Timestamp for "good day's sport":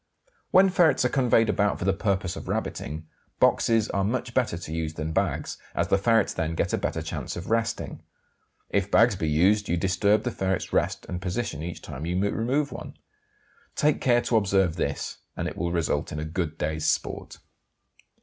16.25-17.37